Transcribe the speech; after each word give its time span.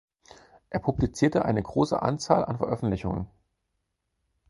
Er 0.71 0.79
publizierte 0.79 1.45
eine 1.45 1.61
große 1.61 2.01
Anzahl 2.01 2.43
an 2.43 2.57
Veröffentlichungen. 2.57 3.27